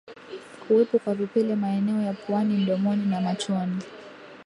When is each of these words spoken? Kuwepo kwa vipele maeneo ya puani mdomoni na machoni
Kuwepo 0.61 0.99
kwa 0.99 1.15
vipele 1.15 1.55
maeneo 1.55 2.01
ya 2.01 2.13
puani 2.13 2.57
mdomoni 2.57 3.05
na 3.05 3.21
machoni 3.21 3.83